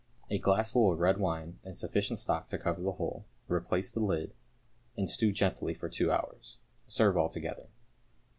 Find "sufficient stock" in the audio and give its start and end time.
1.77-2.47